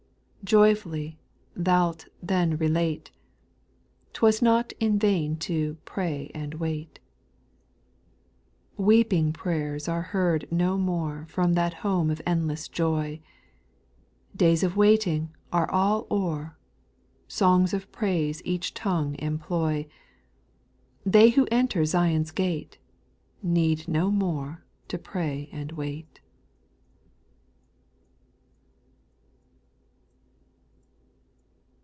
[0.43, 1.19] Joyfully
[1.55, 3.11] thou Ut then relate,'
[4.13, 6.99] T was not in vain to —"Pray and wait»"
[8.71, 13.21] 6: Weeping prayers are heard no more From that home of endless joy;
[14.35, 16.57] Days of waiting all are o'er,
[17.27, 19.85] Songs of praise each tongue employ;
[21.05, 22.79] They who enter Zion's gate.
[23.43, 26.17] Need no more to —*' Pray and wait."